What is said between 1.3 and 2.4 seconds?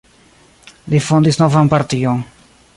novan partion.